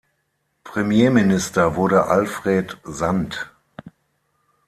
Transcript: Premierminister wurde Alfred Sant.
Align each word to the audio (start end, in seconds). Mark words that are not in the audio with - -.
Premierminister 0.63 1.75
wurde 1.75 2.07
Alfred 2.07 2.75
Sant. 2.85 3.51